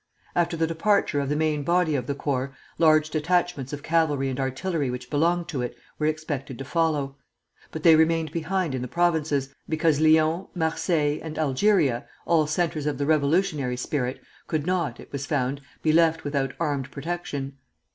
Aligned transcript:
After 0.35 0.57
the 0.57 0.65
departure 0.65 1.19
of 1.19 1.29
the 1.29 1.35
main 1.35 1.61
body 1.63 1.93
of 1.93 2.07
the 2.07 2.15
corps, 2.15 2.55
large 2.79 3.11
detachments 3.11 3.71
of 3.71 3.83
cavalry 3.83 4.29
and 4.29 4.39
artillery 4.39 4.89
which 4.89 5.11
belonged 5.11 5.47
to 5.49 5.61
it 5.61 5.75
were 5.99 6.07
expected 6.07 6.57
to 6.57 6.65
follow; 6.65 7.17
but 7.69 7.83
they 7.83 7.95
remained 7.95 8.31
behind 8.31 8.73
in 8.73 8.81
the 8.81 8.87
provinces, 8.87 9.53
because 9.69 10.01
Lyons, 10.01 10.47
Marseilles, 10.55 11.21
and 11.21 11.37
Algeria, 11.37 12.07
all 12.25 12.47
centres 12.47 12.87
of 12.87 12.97
the 12.97 13.05
revolutionary 13.05 13.77
spirit, 13.77 14.19
could 14.47 14.65
not, 14.65 14.99
it 14.99 15.11
was 15.11 15.27
found, 15.27 15.61
be 15.83 15.93
left 15.93 16.23
without 16.23 16.53
armed 16.59 16.89
protection. 16.89 17.59